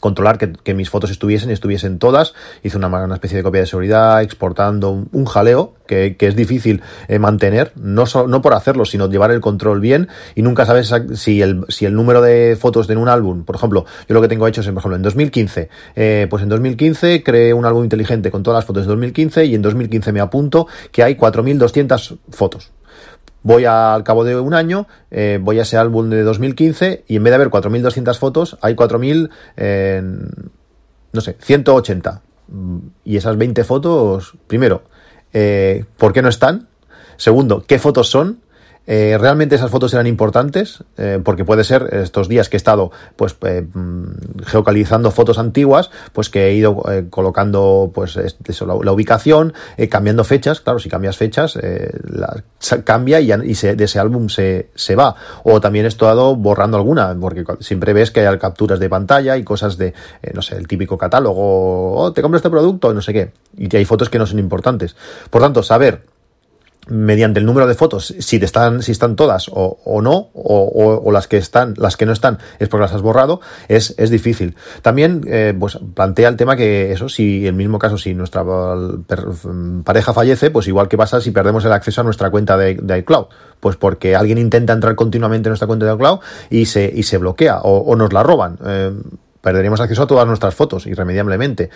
controlar 0.00 0.38
que, 0.38 0.74
mis 0.74 0.90
fotos 0.90 1.10
estuviesen 1.10 1.50
y 1.50 1.52
estuviesen 1.52 1.98
todas. 1.98 2.34
Hice 2.62 2.76
una, 2.76 2.88
una, 2.88 3.14
especie 3.14 3.36
de 3.36 3.42
copia 3.42 3.60
de 3.60 3.66
seguridad, 3.66 4.22
exportando 4.22 4.90
un, 4.90 5.24
jaleo 5.24 5.74
que, 5.86 6.16
es 6.18 6.36
difícil 6.36 6.82
eh, 7.08 7.18
mantener, 7.18 7.72
no, 7.76 8.04
no 8.28 8.42
por 8.42 8.54
hacerlo, 8.54 8.84
sino 8.84 9.08
llevar 9.08 9.30
el 9.30 9.40
control 9.40 9.80
bien. 9.80 10.08
Y 10.34 10.42
nunca 10.42 10.66
sabes 10.66 10.92
si 11.14 11.42
el, 11.42 11.64
si 11.68 11.86
el 11.86 11.94
número 11.94 12.20
de 12.20 12.56
fotos 12.60 12.86
de 12.86 12.96
un 12.96 13.08
álbum, 13.08 13.44
por 13.44 13.56
ejemplo, 13.56 13.84
yo 14.08 14.14
lo 14.14 14.20
que 14.20 14.28
tengo 14.28 14.46
hecho 14.46 14.60
es, 14.60 14.66
por 14.68 14.78
ejemplo, 14.78 14.96
en 14.96 15.02
2015, 15.02 15.68
eh, 15.94 16.26
pues 16.28 16.42
en 16.42 16.48
2015 16.48 17.22
creé 17.22 17.54
un 17.54 17.64
álbum 17.64 17.84
inteligente 17.84 18.30
con 18.30 18.42
todas 18.42 18.58
las 18.58 18.64
fotos 18.64 18.84
de 18.84 18.88
2015 18.88 19.44
y 19.44 19.54
en 19.54 19.62
2015 19.62 20.12
me 20.12 20.20
apunto 20.20 20.66
que 20.92 21.02
hay 21.02 21.14
4.200 21.14 22.18
fotos 22.30 22.72
voy 23.46 23.64
al 23.64 24.02
cabo 24.02 24.24
de 24.24 24.34
un 24.34 24.54
año, 24.54 24.88
eh, 25.08 25.38
voy 25.40 25.60
a 25.60 25.62
ese 25.62 25.76
álbum 25.76 26.10
de 26.10 26.24
2015 26.24 27.04
y 27.06 27.14
en 27.14 27.22
vez 27.22 27.30
de 27.30 27.34
haber 27.36 27.48
4.200 27.48 28.18
fotos, 28.18 28.58
hay 28.60 28.74
4.000, 28.74 29.30
eh, 29.56 30.02
no 31.12 31.20
sé, 31.20 31.36
180. 31.38 32.22
Y 33.04 33.16
esas 33.16 33.36
20 33.38 33.62
fotos, 33.62 34.34
primero, 34.48 34.82
eh, 35.32 35.84
¿por 35.96 36.12
qué 36.12 36.22
no 36.22 36.28
están? 36.28 36.66
Segundo, 37.18 37.62
¿qué 37.64 37.78
fotos 37.78 38.08
son? 38.10 38.40
Eh, 38.86 39.16
¿Realmente 39.18 39.56
esas 39.56 39.70
fotos 39.70 39.92
eran 39.94 40.06
importantes? 40.06 40.84
Eh, 40.96 41.20
porque 41.22 41.44
puede 41.44 41.64
ser 41.64 41.88
estos 41.92 42.28
días 42.28 42.48
que 42.48 42.56
he 42.56 42.58
estado 42.58 42.92
pues 43.16 43.36
eh, 43.44 43.66
mm, 43.72 44.42
geocalizando 44.46 45.10
fotos 45.10 45.38
antiguas, 45.38 45.90
pues 46.12 46.30
que 46.30 46.48
he 46.48 46.54
ido 46.54 46.82
colocando 47.10 47.90
pues 47.94 48.16
la, 48.16 48.92
ubicación, 48.92 49.54
cambiando 49.90 50.24
fechas. 50.24 50.60
Claro, 50.60 50.78
si 50.78 50.88
cambias 50.88 51.16
fechas, 51.16 51.58
cambia 52.84 53.20
y, 53.20 53.32
y 53.32 53.54
se, 53.54 53.74
de 53.74 53.84
ese 53.84 53.98
álbum 53.98 54.28
se, 54.28 54.70
se, 54.74 54.94
va. 54.94 55.16
O 55.42 55.60
también 55.60 55.84
he 55.84 55.88
estado 55.88 56.36
borrando 56.36 56.76
alguna, 56.76 57.16
porque 57.20 57.44
siempre 57.60 57.92
ves 57.92 58.10
que 58.10 58.26
hay 58.26 58.38
capturas 58.38 58.78
de 58.78 58.88
pantalla 58.88 59.36
y 59.36 59.44
cosas 59.44 59.76
de, 59.78 59.94
no 60.34 60.42
sé, 60.42 60.56
el 60.56 60.68
típico 60.68 60.96
catálogo, 60.96 61.96
oh, 61.96 62.12
te 62.12 62.22
compro 62.22 62.36
este 62.36 62.50
producto, 62.50 62.92
no 62.94 63.02
sé 63.02 63.12
qué. 63.12 63.32
Y 63.56 63.74
hay 63.74 63.84
fotos 63.84 64.08
que 64.08 64.18
no 64.18 64.26
son 64.26 64.38
importantes. 64.38 64.96
Por 65.30 65.42
tanto, 65.42 65.62
saber 65.62 66.15
mediante 66.86 67.40
el 67.40 67.46
número 67.46 67.66
de 67.66 67.74
fotos, 67.74 68.14
si 68.18 68.36
están, 68.36 68.82
si 68.82 68.92
están 68.92 69.16
todas 69.16 69.48
o, 69.48 69.78
o 69.84 70.02
no, 70.02 70.30
o, 70.34 71.02
o, 71.04 71.12
las 71.12 71.26
que 71.26 71.36
están, 71.36 71.74
las 71.76 71.96
que 71.96 72.06
no 72.06 72.12
están, 72.12 72.38
es 72.58 72.68
porque 72.68 72.82
las 72.82 72.92
has 72.92 73.02
borrado, 73.02 73.40
es, 73.68 73.94
es 73.98 74.10
difícil. 74.10 74.54
También, 74.82 75.22
eh, 75.26 75.54
pues 75.58 75.78
plantea 75.94 76.28
el 76.28 76.36
tema 76.36 76.56
que 76.56 76.92
eso, 76.92 77.08
si 77.08 77.46
el 77.46 77.54
mismo 77.54 77.78
caso, 77.78 77.98
si 77.98 78.14
nuestra 78.14 78.44
pareja 79.84 80.12
fallece, 80.12 80.50
pues 80.50 80.68
igual 80.68 80.88
que 80.88 80.96
pasa 80.96 81.20
si 81.20 81.30
perdemos 81.30 81.64
el 81.64 81.72
acceso 81.72 82.00
a 82.00 82.04
nuestra 82.04 82.30
cuenta 82.30 82.56
de, 82.56 82.74
de 82.74 82.98
iCloud. 82.98 83.26
Pues 83.60 83.76
porque 83.76 84.14
alguien 84.14 84.38
intenta 84.38 84.72
entrar 84.72 84.94
continuamente 84.94 85.48
en 85.48 85.50
nuestra 85.50 85.66
cuenta 85.66 85.86
de 85.86 85.94
iCloud 85.94 86.20
y 86.50 86.66
se, 86.66 86.92
y 86.94 87.02
se 87.02 87.18
bloquea, 87.18 87.60
o, 87.62 87.96
nos 87.96 88.12
la 88.12 88.22
roban. 88.22 88.58
Eh, 88.64 88.92
perderíamos 89.40 89.80
acceso 89.80 90.02
a 90.02 90.06
todas 90.06 90.26
nuestras 90.26 90.54
fotos, 90.54 90.86
irremediablemente. 90.86 91.70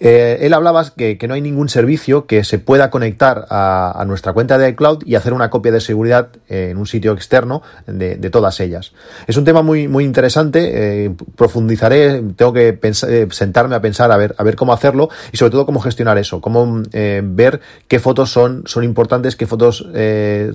Eh, 0.00 0.38
él 0.40 0.54
hablaba 0.54 0.82
que, 0.96 1.18
que, 1.18 1.28
no 1.28 1.34
hay 1.34 1.42
ningún 1.42 1.68
servicio 1.68 2.26
que 2.26 2.42
se 2.42 2.58
pueda 2.58 2.90
conectar 2.90 3.46
a, 3.50 4.02
nuestra 4.06 4.32
cuenta 4.32 4.56
de 4.56 4.70
iCloud 4.70 5.02
y 5.04 5.14
hacer 5.14 5.34
una 5.34 5.50
copia 5.50 5.70
de 5.70 5.80
seguridad 5.80 6.30
en 6.48 6.78
un 6.78 6.86
sitio 6.86 7.12
externo 7.12 7.62
de, 7.86 8.16
todas 8.30 8.60
ellas. 8.60 8.92
Es 9.26 9.36
un 9.36 9.44
tema 9.44 9.62
muy, 9.62 9.88
muy 9.88 10.04
interesante, 10.04 11.04
eh, 11.04 11.14
profundizaré, 11.36 12.22
tengo 12.34 12.52
que 12.52 12.78
eh, 12.80 13.26
sentarme 13.30 13.74
a 13.74 13.80
pensar 13.80 14.10
a 14.10 14.16
ver, 14.16 14.34
a 14.38 14.42
ver 14.42 14.56
cómo 14.56 14.72
hacerlo 14.72 15.10
y 15.32 15.36
sobre 15.36 15.50
todo 15.50 15.66
cómo 15.66 15.80
gestionar 15.80 16.16
eso, 16.16 16.40
cómo 16.40 16.82
ver 16.90 17.60
qué 17.86 17.98
fotos 17.98 18.30
son, 18.30 18.62
son 18.66 18.84
importantes, 18.84 19.36
qué 19.36 19.46
fotos 19.46 19.86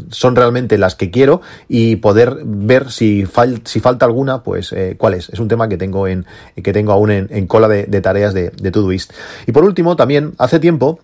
son 0.09 0.35
realmente 0.35 0.77
las 0.77 0.95
que 0.95 1.11
quiero 1.11 1.41
y 1.67 1.97
poder 1.97 2.39
ver 2.43 2.91
si, 2.91 3.27
si 3.65 3.79
falta 3.79 4.05
alguna, 4.05 4.41
pues 4.41 4.73
cuál 4.97 5.13
es. 5.13 5.29
Es 5.29 5.39
un 5.39 5.47
tema 5.47 5.69
que 5.69 5.77
tengo, 5.77 6.07
en, 6.07 6.25
que 6.55 6.73
tengo 6.73 6.93
aún 6.93 7.11
en, 7.11 7.47
cola 7.47 7.67
de, 7.67 8.01
tareas 8.01 8.33
de, 8.33 8.49
de 8.49 8.71
Todoist. 8.71 9.11
Y 9.47 9.51
por 9.51 9.63
último, 9.63 9.95
también 9.95 10.33
hace 10.37 10.59
tiempo 10.59 10.99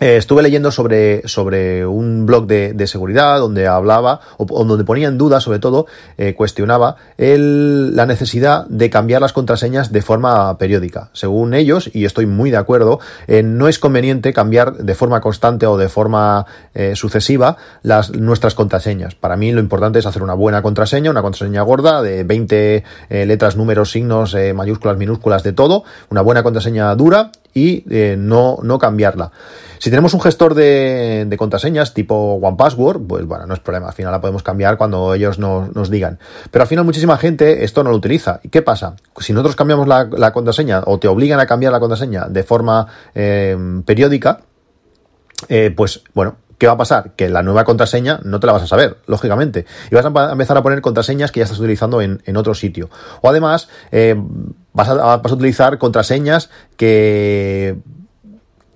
eh, 0.00 0.16
estuve 0.16 0.42
leyendo 0.42 0.72
sobre, 0.72 1.26
sobre 1.28 1.86
un 1.86 2.26
blog 2.26 2.46
de, 2.46 2.86
seguridad 2.86 3.38
donde 3.38 3.68
hablaba, 3.68 4.20
o, 4.38 4.64
donde 4.64 4.84
ponía 4.84 5.06
en 5.06 5.18
duda, 5.18 5.40
sobre 5.40 5.60
todo, 5.60 5.86
eh, 6.18 6.34
cuestionaba 6.34 6.96
el, 7.16 7.94
la 7.94 8.04
necesidad 8.04 8.66
de 8.66 8.90
cambiar 8.90 9.22
las 9.22 9.32
contraseñas 9.32 9.92
de 9.92 10.02
forma 10.02 10.58
periódica. 10.58 11.10
Según 11.12 11.54
ellos, 11.54 11.90
y 11.92 12.04
estoy 12.06 12.26
muy 12.26 12.50
de 12.50 12.56
acuerdo, 12.56 12.98
eh, 13.28 13.44
no 13.44 13.68
es 13.68 13.78
conveniente 13.78 14.32
cambiar 14.32 14.74
de 14.74 14.94
forma 14.94 15.20
constante 15.20 15.66
o 15.66 15.76
de 15.76 15.88
forma 15.88 16.46
sucesiva 16.94 17.56
las, 17.82 18.10
nuestras 18.10 18.54
contraseñas. 18.54 19.14
Para 19.14 19.36
mí 19.36 19.52
lo 19.52 19.60
importante 19.60 20.00
es 20.00 20.06
hacer 20.06 20.22
una 20.22 20.34
buena 20.34 20.60
contraseña, 20.60 21.10
una 21.10 21.22
contraseña 21.22 21.62
gorda 21.62 22.02
de 22.02 22.24
20 22.24 22.84
letras, 23.10 23.56
números, 23.56 23.92
signos, 23.92 24.36
mayúsculas, 24.54 24.96
minúsculas, 24.96 25.44
de 25.44 25.52
todo, 25.52 25.84
una 26.10 26.22
buena 26.22 26.42
contraseña 26.42 26.94
dura 26.96 27.30
y 27.54 27.84
no, 28.18 28.58
no 28.62 28.78
cambiarla. 28.78 29.32
Si 29.84 29.90
tenemos 29.90 30.14
un 30.14 30.22
gestor 30.22 30.54
de, 30.54 31.34
contraseñas 31.36 31.92
tipo 31.92 32.14
OnePassword, 32.14 33.02
pues 33.06 33.26
bueno, 33.26 33.46
no 33.46 33.52
es 33.52 33.60
problema, 33.60 33.88
al 33.88 33.92
final 33.92 34.12
la 34.12 34.20
podemos 34.22 34.42
cambiar 34.42 34.78
cuando 34.78 35.12
ellos 35.12 35.38
nos, 35.38 35.90
digan. 35.90 36.18
Pero 36.50 36.62
al 36.62 36.68
final 36.68 36.86
muchísima 36.86 37.18
gente 37.18 37.64
esto 37.64 37.84
no 37.84 37.90
lo 37.90 37.96
utiliza. 37.96 38.40
¿Y 38.42 38.48
qué 38.48 38.62
pasa? 38.62 38.96
Si 39.18 39.34
nosotros 39.34 39.56
cambiamos 39.56 39.86
la, 39.86 40.32
contraseña 40.32 40.82
o 40.86 40.98
te 40.98 41.06
obligan 41.06 41.38
a 41.38 41.46
cambiar 41.46 41.70
la 41.70 41.80
contraseña 41.80 42.28
de 42.28 42.42
forma 42.44 42.86
eh, 43.14 43.58
periódica, 43.84 44.40
eh, 45.50 45.70
pues 45.76 46.02
bueno, 46.14 46.36
¿qué 46.64 46.68
va 46.68 46.72
a 46.72 46.78
pasar? 46.78 47.10
Que 47.14 47.28
la 47.28 47.42
nueva 47.42 47.62
contraseña 47.62 48.20
no 48.22 48.40
te 48.40 48.46
la 48.46 48.54
vas 48.54 48.62
a 48.62 48.66
saber, 48.66 48.96
lógicamente. 49.06 49.66
Y 49.90 49.94
vas 49.94 50.06
a 50.06 50.32
empezar 50.32 50.56
a 50.56 50.62
poner 50.62 50.80
contraseñas 50.80 51.30
que 51.30 51.40
ya 51.40 51.44
estás 51.44 51.58
utilizando 51.58 52.00
en, 52.00 52.36
otro 52.38 52.54
sitio. 52.54 52.88
O 53.20 53.28
además, 53.28 53.68
eh, 53.92 54.16
vas, 54.72 54.88
a, 54.88 54.94
vas 54.94 55.30
a 55.30 55.34
utilizar 55.34 55.76
contraseñas 55.76 56.48
que 56.78 57.76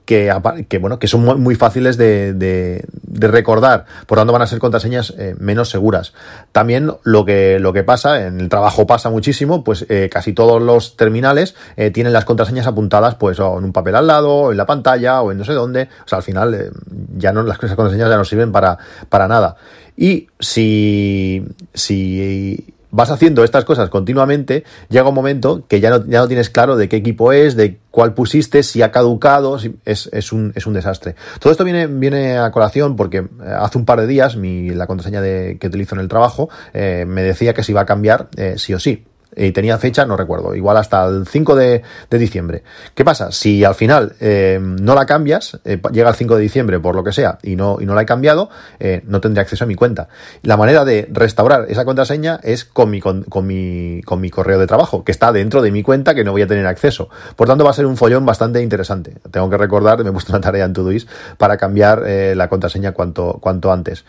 que, 0.08 0.78
bueno, 0.80 0.98
que 0.98 1.06
son 1.06 1.22
muy, 1.38 1.54
fáciles 1.54 1.98
de, 1.98 2.82
recordar, 3.12 3.84
por 4.06 4.16
tanto 4.16 4.32
van 4.32 4.40
a 4.40 4.46
ser 4.46 4.58
contraseñas 4.58 5.12
eh, 5.18 5.36
menos 5.38 5.68
seguras. 5.68 6.14
También 6.50 6.90
lo 7.02 7.26
que, 7.26 7.58
lo 7.58 7.74
que 7.74 7.84
pasa, 7.84 8.26
en 8.26 8.40
el 8.40 8.48
trabajo 8.48 8.86
pasa 8.86 9.10
muchísimo, 9.10 9.62
pues 9.64 9.84
eh, 9.90 10.08
casi 10.10 10.32
todos 10.32 10.62
los 10.62 10.96
terminales 10.96 11.56
eh, 11.76 11.90
tienen 11.90 12.14
las 12.14 12.24
contraseñas 12.24 12.66
apuntadas 12.66 13.16
pues 13.16 13.38
en 13.38 13.64
un 13.64 13.72
papel 13.74 13.96
al 13.96 14.06
lado, 14.06 14.50
en 14.50 14.56
la 14.56 14.64
pantalla, 14.64 15.20
o 15.20 15.30
en 15.30 15.36
no 15.36 15.44
sé 15.44 15.52
dónde. 15.52 15.90
O 16.06 16.08
sea, 16.08 16.16
al 16.16 16.24
final 16.24 16.72
ya 17.14 17.34
no, 17.34 17.42
las 17.42 17.58
contraseñas 17.58 18.08
ya 18.08 18.16
no 18.16 18.24
sirven 18.24 18.50
para, 18.50 18.78
para 19.10 19.28
nada. 19.28 19.56
Y 19.94 20.28
si, 20.40 21.44
si 21.74 22.77
vas 22.90 23.10
haciendo 23.10 23.44
estas 23.44 23.64
cosas 23.64 23.90
continuamente, 23.90 24.64
llega 24.88 25.08
un 25.08 25.14
momento 25.14 25.64
que 25.68 25.80
ya 25.80 25.90
no, 25.90 26.06
ya 26.06 26.20
no 26.20 26.28
tienes 26.28 26.50
claro 26.50 26.76
de 26.76 26.88
qué 26.88 26.96
equipo 26.96 27.32
es, 27.32 27.56
de 27.56 27.78
cuál 27.90 28.14
pusiste, 28.14 28.62
si 28.62 28.82
ha 28.82 28.90
caducado, 28.90 29.58
es, 29.84 30.08
es, 30.12 30.32
un, 30.32 30.52
es 30.54 30.66
un 30.66 30.74
desastre. 30.74 31.14
Todo 31.40 31.50
esto 31.50 31.64
viene, 31.64 31.86
viene 31.86 32.38
a 32.38 32.50
colación 32.50 32.96
porque 32.96 33.18
eh, 33.18 33.26
hace 33.58 33.78
un 33.78 33.84
par 33.84 34.00
de 34.00 34.06
días 34.06 34.36
mi, 34.36 34.70
la 34.70 34.86
contraseña 34.86 35.20
de, 35.20 35.58
que 35.60 35.66
utilizo 35.66 35.94
en 35.94 36.00
el 36.00 36.08
trabajo 36.08 36.48
eh, 36.72 37.04
me 37.06 37.22
decía 37.22 37.54
que 37.54 37.62
se 37.62 37.72
iba 37.72 37.80
a 37.80 37.86
cambiar 37.86 38.28
eh, 38.36 38.54
sí 38.56 38.74
o 38.74 38.78
sí 38.78 39.04
y 39.36 39.52
tenía 39.52 39.78
fecha, 39.78 40.04
no 40.06 40.16
recuerdo, 40.16 40.54
igual 40.54 40.76
hasta 40.76 41.06
el 41.06 41.26
5 41.26 41.54
de, 41.54 41.82
diciembre. 42.10 42.62
¿Qué 42.94 43.04
pasa? 43.04 43.30
Si 43.30 43.64
al 43.64 43.74
final 43.74 44.14
eh, 44.20 44.58
no 44.60 44.94
la 44.94 45.06
cambias, 45.06 45.58
eh, 45.64 45.80
llega 45.92 46.10
el 46.10 46.16
5 46.16 46.36
de 46.36 46.42
diciembre 46.42 46.80
por 46.80 46.94
lo 46.94 47.04
que 47.04 47.12
sea 47.12 47.38
y 47.42 47.56
no, 47.56 47.78
y 47.80 47.86
no 47.86 47.94
la 47.94 48.02
he 48.02 48.06
cambiado, 48.06 48.50
eh, 48.80 49.02
no 49.06 49.20
tendré 49.20 49.42
acceso 49.42 49.64
a 49.64 49.66
mi 49.66 49.74
cuenta. 49.74 50.08
La 50.42 50.56
manera 50.56 50.84
de 50.84 51.08
restaurar 51.10 51.66
esa 51.68 51.84
contraseña 51.84 52.40
es 52.42 52.64
con 52.64 52.90
mi, 52.90 53.00
con, 53.00 53.24
mi, 53.46 54.02
con 54.04 54.20
mi 54.20 54.30
correo 54.30 54.58
de 54.58 54.66
trabajo, 54.66 55.04
que 55.04 55.12
está 55.12 55.32
dentro 55.32 55.62
de 55.62 55.70
mi 55.70 55.82
cuenta 55.82 56.14
que 56.14 56.24
no 56.24 56.32
voy 56.32 56.42
a 56.42 56.46
tener 56.46 56.66
acceso. 56.66 57.08
Por 57.36 57.46
tanto, 57.46 57.64
va 57.64 57.70
a 57.70 57.74
ser 57.74 57.86
un 57.86 57.96
follón 57.96 58.26
bastante 58.26 58.62
interesante. 58.62 59.14
Tengo 59.30 59.48
que 59.50 59.56
recordar, 59.56 60.02
me 60.02 60.10
he 60.10 60.12
puesto 60.12 60.32
una 60.32 60.40
tarea 60.40 60.64
en 60.64 60.72
Todoist 60.72 61.08
para 61.36 61.56
cambiar 61.56 62.02
la 62.08 62.48
contraseña 62.48 62.92
cuanto, 62.92 63.38
cuanto 63.40 63.72
antes. 63.72 64.04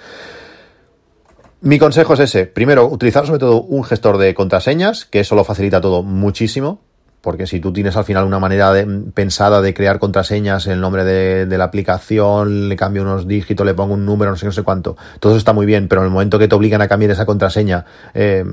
Mi 1.61 1.77
consejo 1.77 2.13
es 2.13 2.21
ese. 2.21 2.45
Primero, 2.45 2.87
utilizar 2.87 3.25
sobre 3.25 3.39
todo 3.39 3.61
un 3.61 3.83
gestor 3.83 4.17
de 4.17 4.33
contraseñas, 4.33 5.03
que 5.03 5.19
eso 5.19 5.35
lo 5.35 5.43
facilita 5.43 5.81
todo 5.81 6.03
muchísimo. 6.03 6.79
Porque 7.21 7.47
si 7.47 7.59
tú 7.59 7.73
tienes 7.73 7.97
al 7.97 8.05
final 8.05 8.23
una 8.23 8.39
manera 8.39 8.73
pensada 9.13 9.61
de 9.61 9.73
crear 9.73 9.99
contraseñas, 9.99 10.67
el 10.67 10.79
nombre 10.79 11.03
de, 11.03 11.57
la 11.57 11.65
aplicación, 11.65 12.69
le 12.69 12.77
cambio 12.77 13.01
unos 13.01 13.27
dígitos, 13.27 13.65
le 13.65 13.73
pongo 13.73 13.95
un 13.95 14.05
número, 14.05 14.31
no 14.31 14.37
sé, 14.37 14.45
no 14.45 14.53
sé 14.53 14.63
cuánto, 14.63 14.95
todo 15.19 15.33
eso 15.33 15.37
está 15.37 15.51
muy 15.51 15.65
bien, 15.65 15.89
pero 15.89 15.99
en 15.99 16.05
el 16.05 16.13
momento 16.13 16.39
que 16.39 16.47
te 16.47 16.55
obligan 16.55 16.81
a 16.81 16.87
cambiar 16.87 17.11
esa 17.11 17.25
contraseña, 17.25 17.83
eh, 18.13 18.45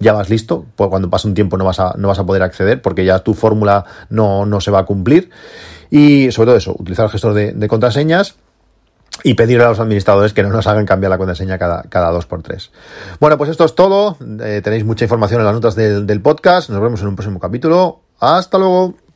ya 0.00 0.14
vas 0.14 0.30
listo, 0.30 0.66
pues 0.74 0.90
cuando 0.90 1.08
pasa 1.08 1.28
un 1.28 1.34
tiempo 1.34 1.56
no 1.56 1.64
vas 1.64 1.78
a, 1.78 1.94
no 1.96 2.08
vas 2.08 2.18
a 2.18 2.26
poder 2.26 2.42
acceder 2.42 2.82
porque 2.82 3.04
ya 3.04 3.20
tu 3.20 3.34
fórmula 3.34 3.84
no, 4.10 4.46
no 4.46 4.60
se 4.60 4.72
va 4.72 4.80
a 4.80 4.84
cumplir. 4.84 5.30
Y 5.88 6.32
sobre 6.32 6.46
todo 6.46 6.56
eso, 6.56 6.74
utilizar 6.76 7.04
el 7.04 7.12
gestor 7.12 7.34
de 7.34 7.68
contraseñas 7.68 8.36
y 9.24 9.34
pedirle 9.34 9.64
a 9.64 9.68
los 9.68 9.80
administradores 9.80 10.32
que 10.32 10.42
no 10.42 10.50
nos 10.50 10.66
hagan 10.66 10.86
cambiar 10.86 11.10
la 11.10 11.18
contraseña 11.18 11.58
cada, 11.58 11.82
cada 11.82 12.10
dos 12.10 12.26
por 12.26 12.42
tres. 12.42 12.70
Bueno, 13.20 13.36
pues 13.36 13.50
esto 13.50 13.64
es 13.64 13.74
todo. 13.74 14.16
Eh, 14.40 14.60
tenéis 14.62 14.84
mucha 14.84 15.04
información 15.04 15.40
en 15.40 15.46
las 15.46 15.54
notas 15.54 15.74
del, 15.74 16.06
del 16.06 16.20
podcast. 16.20 16.70
Nos 16.70 16.80
vemos 16.80 17.00
en 17.00 17.08
un 17.08 17.16
próximo 17.16 17.40
capítulo. 17.40 18.00
Hasta 18.20 18.58
luego. 18.58 19.07